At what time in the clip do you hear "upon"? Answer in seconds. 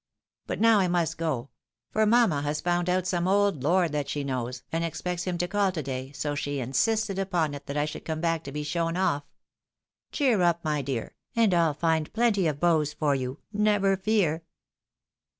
7.19-7.53